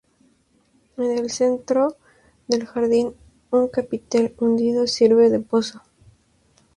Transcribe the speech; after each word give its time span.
En 0.97 1.11
el 1.15 1.29
centro 1.29 1.95
del 2.47 2.65
jardín, 2.65 3.13
un 3.51 3.67
capitel 3.67 4.33
hundido 4.39 4.87
sirve 4.87 5.29
de 5.29 5.39
pozo. 5.39 5.83